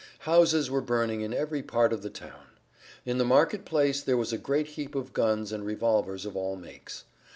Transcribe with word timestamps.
Houses 0.21 0.71
were 0.71 0.81
burning 0.81 1.21
in 1.21 1.31
every 1.31 1.61
part 1.61 1.93
of 1.93 2.01
the 2.01 2.09
town. 2.09 2.47
In 3.05 3.19
the 3.19 3.23
market 3.23 3.65
place 3.65 4.01
there 4.01 4.17
was 4.17 4.33
a 4.33 4.37
great 4.39 4.69
heap 4.69 4.95
of 4.95 5.13
guns 5.13 5.51
and 5.51 5.63
revolvers 5.63 6.25
of 6.25 6.35
all 6.35 6.55
makes. 6.55 7.03